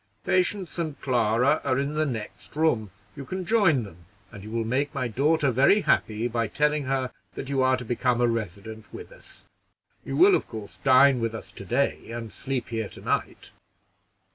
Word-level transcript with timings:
Patience 0.25 0.79
and 0.79 0.99
Clara 0.99 1.61
are 1.63 1.77
in 1.77 1.93
the 1.93 2.07
next 2.07 2.55
room. 2.55 2.89
You 3.15 3.23
can 3.23 3.45
join 3.45 3.83
them, 3.83 4.07
and 4.31 4.43
you 4.43 4.49
will 4.49 4.65
make 4.65 4.95
my 4.95 5.07
daughter 5.07 5.51
very 5.51 5.81
happy 5.81 6.27
by 6.27 6.47
telling 6.47 6.85
her 6.85 7.11
that 7.35 7.49
you 7.49 7.61
are 7.61 7.77
to 7.77 7.85
become 7.85 8.19
a 8.19 8.25
resident 8.27 8.91
with 8.91 9.11
us. 9.11 9.45
You 10.03 10.17
will, 10.17 10.33
of 10.33 10.47
course, 10.47 10.79
dine 10.83 11.19
with 11.19 11.35
us 11.35 11.51
to 11.51 11.65
day, 11.65 12.09
and 12.09 12.33
sleep 12.33 12.69
here 12.69 12.89
to 12.89 13.01
night." 13.01 13.51